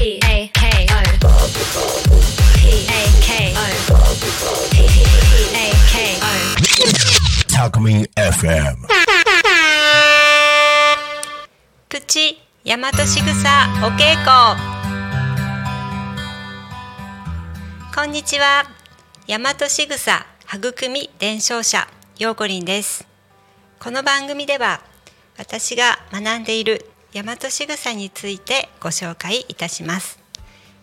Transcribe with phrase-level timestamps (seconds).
[0.00, 1.04] P A K O
[2.56, 3.60] P A K O
[4.70, 4.80] P
[5.52, 8.76] A K O タコミン FM
[11.90, 14.30] プチ大和しぐさお稽古
[17.94, 18.64] こんにちは
[19.28, 21.86] 大和しぐさ育み伝承者
[22.18, 23.06] ようこりんです
[23.78, 24.80] この番組では
[25.36, 30.20] 私が学んでいる大和しぐさについてご紹介いたします。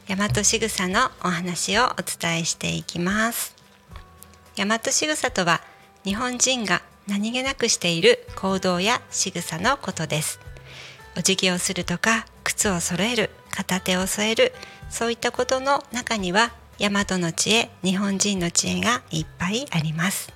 [0.10, 3.56] 大和しぐさのお話をお伝えしていきます。
[4.58, 5.62] 大和しぐさとは
[6.04, 10.42] 日本人が何気なくしている行動や仕草のことです。
[11.18, 14.52] お辞儀をするとか靴を揃える片手を添える
[14.90, 20.34] そういったことの中には大和の知恵日本人の知恵がいっぱいあります。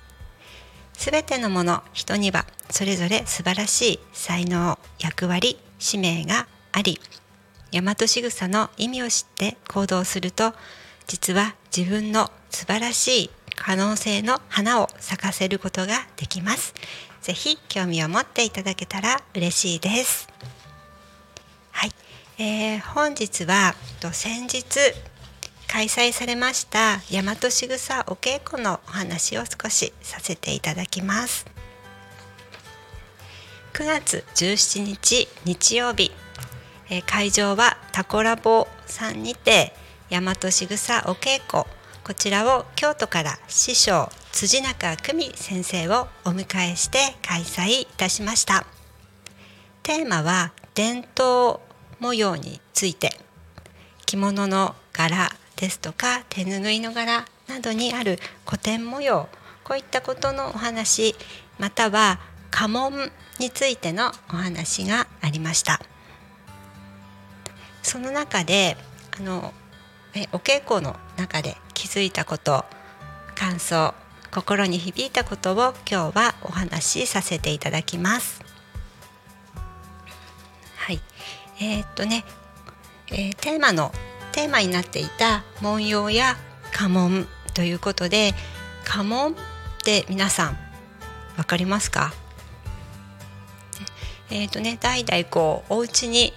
[0.94, 7.00] すべてのもの人にはそれぞれ素晴らしい才能役割使命があり
[7.72, 10.54] 大和仕草の意味を知って行動すると
[11.06, 16.74] 実は自分の素晴らしい可能性の花を咲かせることができます。
[17.20, 20.28] ぜひ興味を持っていただけたら嬉しいです。
[21.70, 21.90] はい、
[22.38, 24.64] えー本日はと先日
[25.68, 31.61] 開催されました大和しぐさお稽古のお話を少しさせていただきます。
[33.72, 36.12] 9月17日日曜日、
[36.90, 39.72] えー会場はタコラボさんにて
[40.10, 41.64] 大和しぐさお稽古。
[42.04, 48.66] こちらを京都から師匠辻中久美先生をお迎えして開催いたしました。
[49.82, 51.60] テーマは伝統
[51.98, 53.18] 模様について。
[54.04, 59.30] 着物の柄ですとか手ぬぐいの柄などにある古典模様。
[59.64, 61.14] こういったことのお話
[61.58, 62.20] または
[62.50, 65.80] 家紋についてのお話がありました。
[67.82, 68.76] その中で
[69.18, 69.52] あの
[70.14, 72.64] えお稽古の中で気づいたこと
[73.34, 73.94] 感想
[74.30, 78.42] 心に響いたことを今日はお話しさせていただきます。
[80.76, 81.00] はい、
[81.60, 82.24] えーっとね、
[83.08, 83.92] えーテーマの
[84.32, 86.36] テーマになっていた文様や
[86.72, 88.32] 家紋ということで
[88.84, 89.34] 家紋っ
[89.84, 90.56] て皆さん
[91.36, 92.14] わかりますか？
[94.34, 96.32] えーとね、代々こうお家に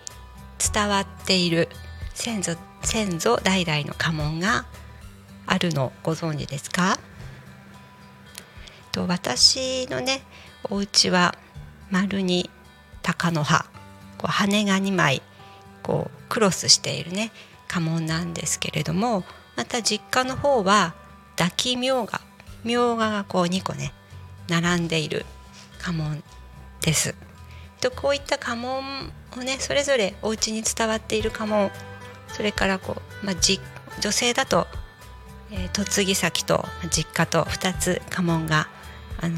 [0.73, 1.69] 伝わっている
[2.13, 4.65] 先祖先祖代々の家紋が
[5.45, 6.99] あるのご存知ですか？
[8.91, 10.23] と私のね
[10.69, 11.35] お家は
[11.89, 12.49] 丸に
[13.01, 13.63] 鷹の葉
[14.17, 15.21] こう羽が2枚
[15.81, 17.31] こうクロスしているね
[17.69, 19.23] 家紋なんですけれども
[19.55, 20.95] また実家の方は
[21.37, 22.19] 抱きみょうが
[22.65, 23.93] みょうががこう2個ね
[24.49, 25.25] 並んでいる
[25.81, 26.21] 家紋
[26.81, 27.15] です。
[27.81, 31.71] とこういった家紋をねそれぞれお家に伝わっている家紋
[32.27, 33.59] それからこう、まあ、じ
[34.01, 34.67] 女性だと、
[35.51, 38.67] えー嫁ぎ先と実家と2つ家紋が
[39.21, 39.35] あの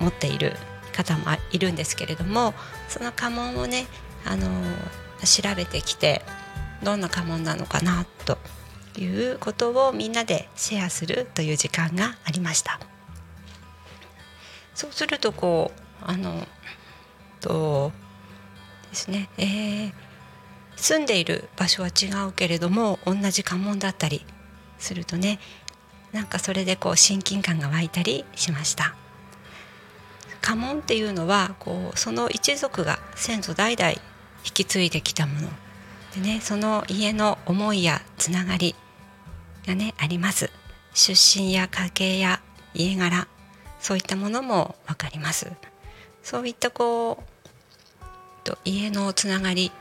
[0.00, 0.54] 持っている
[0.92, 2.54] 方もいるんですけれども
[2.88, 3.86] その家紋をね
[4.24, 4.46] あの
[5.24, 6.22] 調べてきて
[6.82, 8.38] どんな家紋なのかなと
[8.98, 12.78] いうことをみんなでシェアするという時間がありました。
[14.74, 15.72] そうするとこ
[16.02, 16.46] うあの
[17.48, 17.92] と
[18.90, 19.92] ですね、えー
[20.76, 24.26] 住んでいる場所は違うけれども同じ家紋だったり
[24.78, 25.38] するとね
[26.12, 28.94] なんかそれでこう親近感が湧いたりしました。
[30.40, 33.98] 家紋っていうのはこうその一族が先祖代々引
[34.52, 35.48] き継いできたもの。
[36.14, 38.74] でねその家の思いやつながり
[39.66, 40.50] がねあります。
[40.92, 42.40] 出身や家系や
[42.74, 43.26] 家柄
[43.80, 45.50] そういったものも分かります。
[46.22, 47.33] そういったこう
[48.44, 49.72] と家のつながり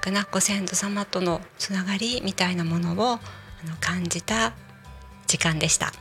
[0.00, 3.20] からご先祖様とのつながりみたいなものをあ
[3.66, 4.52] の感じた
[5.26, 5.92] 時間でした。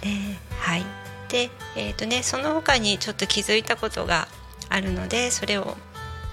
[0.00, 0.10] で
[0.58, 0.84] はい
[1.28, 4.28] でえーとね、その他にちょっと気づいたことが
[4.68, 5.76] あるのでそれを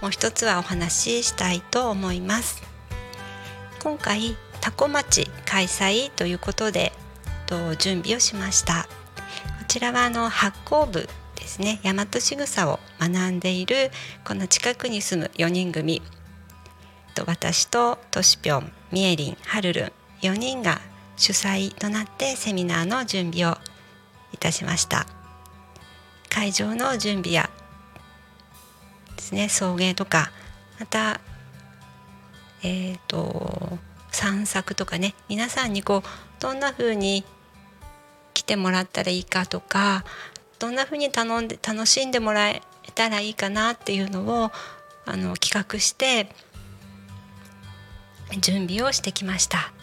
[0.01, 2.61] もう一つはお話ししたいと思います。
[3.81, 6.91] 今回タコ町開催ということで
[7.47, 8.87] と準備をしました。
[9.59, 11.07] こちらはあの発行部
[11.51, 13.91] ですね大和しぐさを学んでいる
[14.23, 16.01] この近くに住む4人組。
[17.13, 20.79] と私ととしぴょんみえりんはるるん4人が
[21.17, 23.57] 主催となってセミナーの準備を
[24.31, 25.05] いたしました。
[26.29, 27.49] 会場の準備や
[29.17, 30.31] ですね送迎とか
[30.79, 31.19] また
[32.63, 33.77] えっ、と
[34.11, 37.25] 散策とかね皆さんにこうどんな風に
[38.33, 40.05] 来てもらったらいいかとか
[40.61, 42.61] どんな風に頼んで楽しんでもらえ
[42.93, 44.51] たらいいかなっていうのを
[45.07, 46.27] あの企画して
[48.39, 49.73] 準備をしてきました。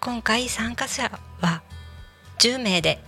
[0.00, 1.62] 今回参加者は
[2.38, 3.04] 10名で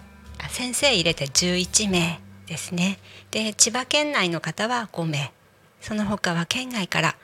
[0.51, 2.99] 先生入れて11名ですね。
[3.31, 5.33] で千葉県内の方は5名
[5.81, 7.17] その他は県外から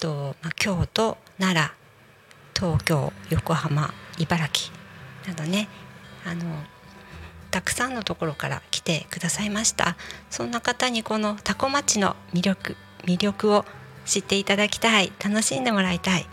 [0.00, 1.74] と、まあ、京都奈
[2.58, 4.70] 良東京横浜茨城
[5.26, 5.66] などね
[6.26, 6.44] あの
[7.50, 9.96] たくさんのところから来てくださいました。
[10.30, 13.64] そんな方にこの多古町の魅力魅力を
[14.04, 16.26] 知っていただきたい楽しんでもらいたい。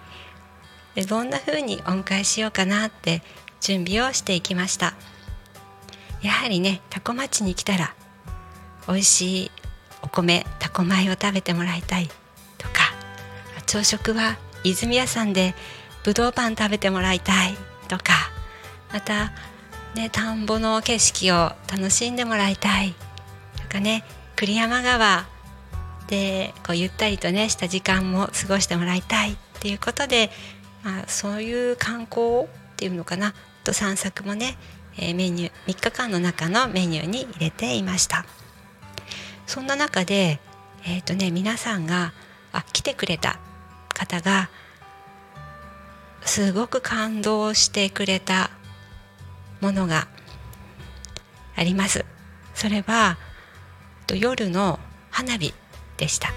[0.95, 3.21] でどんな風にお迎えしようかなって
[3.61, 4.93] 準備をしていきました。
[6.21, 7.93] やはりね多古町に来たら
[8.87, 9.51] 美味しい
[10.01, 12.07] お米タコ米を食べてもらいたい
[12.57, 12.93] とか
[13.65, 15.53] 朝食は泉屋さんで
[16.03, 17.55] ぶどうパン食べてもらいたい
[17.87, 18.13] とか
[18.91, 19.31] また
[19.97, 22.93] ね田んぼの景色を楽しんでもらいたい。
[23.61, 24.03] とかね
[24.35, 25.25] 栗山川
[26.07, 29.33] でこうゆったりとねした時間も過ごしてもらいたい。
[29.33, 30.29] っていうことで、
[30.83, 32.47] まあ、そういう観光っ
[32.77, 33.33] ていうのかな。
[33.63, 34.55] と散策もね、
[34.97, 38.25] え、メニュー3日間の中のメニューに入れていました。
[39.47, 40.39] そんな中で
[40.85, 42.13] えっ、ー、とね皆さんが
[42.53, 43.39] あ来てくれた
[43.93, 44.49] 方が
[46.23, 48.51] すごく感動してくれた
[49.61, 50.07] ものが
[51.55, 52.05] あります
[52.53, 53.17] それは
[54.15, 54.79] 夜の
[55.11, 55.53] 花火
[55.97, 56.29] でした。
[56.29, 56.35] ね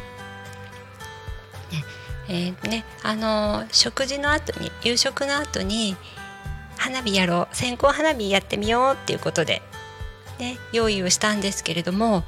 [2.28, 5.96] えー、ね、あの食事の後に夕食の後に
[6.76, 9.62] 花火やろう線香花火やってみようっていうことで、
[10.38, 12.24] ね、用意をしたんですけれども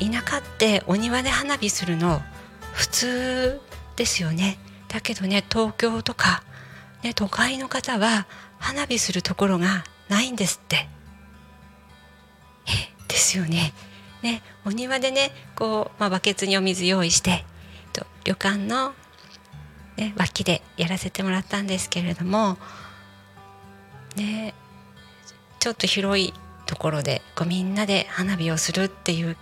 [0.00, 2.20] 田舎ってお庭で花火するの
[2.72, 3.60] 普通
[3.96, 4.58] ですよね
[4.88, 6.42] だけどね東京とか、
[7.02, 8.26] ね、都会の方は
[8.58, 10.88] 花火するところがないんですって。
[13.08, 13.72] ですよね。
[14.22, 17.44] ねお庭でねこう、まあ、バケツにお水用意して
[17.92, 18.92] と旅館の、
[19.96, 22.58] ね、脇でやらせてもらったんですけれども
[24.16, 24.52] ね
[25.58, 26.34] ちょっと広い
[26.66, 29.38] ところでこうみんなで花火をするっていう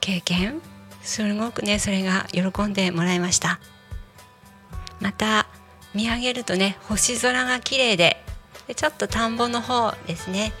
[0.00, 0.60] 経験
[1.02, 3.60] すごくねそれが喜んでもらいました。
[5.00, 5.48] また
[5.94, 8.22] 見上げるとね星空が綺麗で
[8.68, 10.52] でちょっと田んぼの方ですね。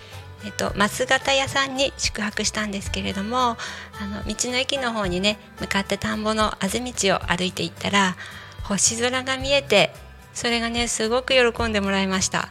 [0.44, 3.56] えっと、松形屋さんに宿泊したんですけれども
[4.00, 8.16] あの道の駅の方にね向かって田んぼのあぜ道を歩いていったら
[8.64, 9.92] 星空が見えて
[10.34, 12.48] それがねすごく喜んでもらいました。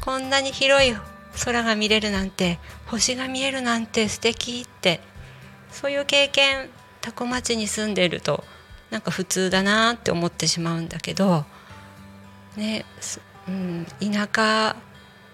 [0.00, 0.94] こんなに広い
[1.44, 5.00] 空が見れるなんて星が見えるなんて素敵って
[5.70, 6.68] そういう経験
[7.00, 8.44] 多古町に住んでいると
[8.90, 11.44] なんか普通だなって思ってしまうんだけど
[12.56, 12.84] ね、
[13.48, 14.76] うん、田舎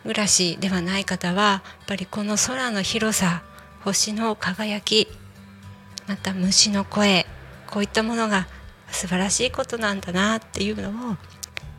[0.03, 3.43] 暮らしではない方はやっぱりこの空の広さ
[3.85, 5.09] 星の輝き
[6.07, 7.27] また虫の声
[7.67, 8.47] こういったものが
[8.91, 11.17] 素晴らしいことなんだなっていうのを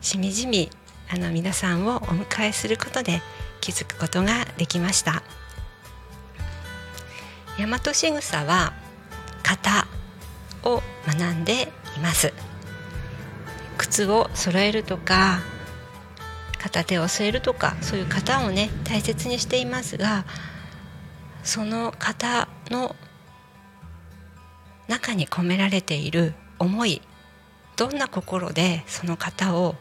[0.00, 0.70] しみじみ
[1.10, 3.20] あの皆さんをお迎えすることで
[3.60, 5.22] 気づくことができました。
[7.58, 8.72] 大和しぐさは
[9.42, 9.86] 型
[10.64, 12.32] を学んでいます。
[13.76, 15.40] 靴を揃えるとか
[16.62, 20.24] 片手を添えるとかそういう型をね大切にしていますが
[21.42, 22.94] その型の
[24.86, 27.02] 中に込められている思い
[27.76, 29.74] どんな心でその型を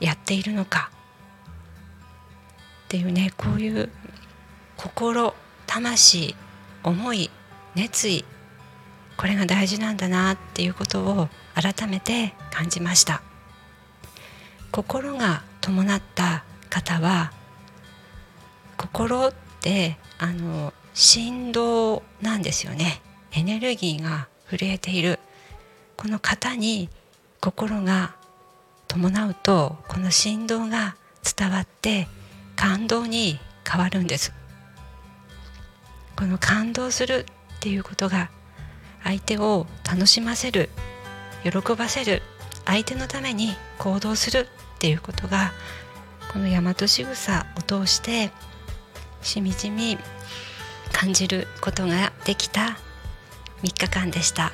[0.00, 0.90] やっているのか
[2.86, 3.90] っていうねこういう
[4.76, 5.34] 心
[5.66, 6.34] 魂
[6.82, 7.30] 思い
[7.76, 8.24] 熱意
[9.16, 13.22] これが大事なんだなっていうことを改めて感じました。
[14.74, 17.32] 心が伴った方は
[18.76, 23.00] 心ってあの振動なんですよね。
[23.30, 25.20] エネルギーが震えている。
[25.96, 26.88] この方に
[27.40, 28.16] 心が
[28.88, 32.08] 伴うとこの振動が伝わって
[32.56, 34.32] 感動に変わるんです。
[36.16, 37.26] この感動する
[37.58, 38.28] っていうことが
[39.04, 40.68] 相手を楽しませる
[41.44, 42.22] 喜ばせる
[42.64, 44.48] 相手のために行動する
[44.84, 45.50] っていうことが
[46.30, 48.30] この大和しぐさを通して
[49.22, 49.96] しみじみ
[50.92, 52.76] 感じることができた
[53.62, 54.52] 3日間でした。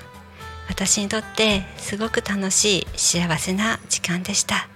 [0.68, 4.68] 私にとってすごく楽しい幸せな時間でした。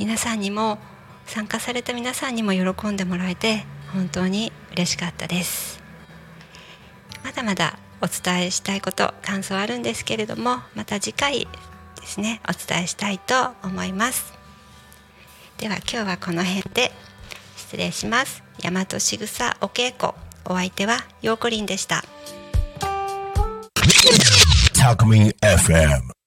[0.00, 0.80] 皆さんにも
[1.26, 5.80] 参加された皆さんにも喜んでもらえて本当に嬉しかったです。
[7.22, 11.46] まだまだお伝えしたいこと感想あるんですけれどもまた次回
[12.00, 14.37] ですねお伝えしたいと思います。
[15.58, 16.92] では今日はこの辺で
[17.56, 18.44] 失礼します。
[18.62, 20.12] 大和しぐさお稽古
[20.44, 22.04] お相手はようこりんでした。
[24.74, 26.17] Talk Me FM